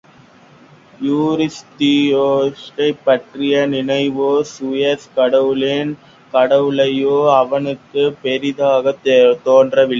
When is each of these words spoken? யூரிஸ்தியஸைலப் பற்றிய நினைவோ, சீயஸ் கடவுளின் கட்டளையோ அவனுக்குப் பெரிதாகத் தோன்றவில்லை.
யூரிஸ்தியஸைலப் 1.01 1.91
பற்றிய 3.03 3.67
நினைவோ, 3.67 4.41
சீயஸ் 4.51 5.13
கடவுளின் 5.15 5.97
கட்டளையோ 6.33 7.35
அவனுக்குப் 7.35 8.17
பெரிதாகத் 8.21 9.03
தோன்றவில்லை. 9.43 9.87